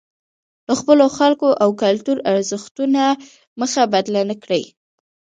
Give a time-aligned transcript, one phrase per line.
[0.67, 3.03] د خپلو خلکو او کلتوري ارزښتونو
[3.59, 4.63] مخه بدله نکړي.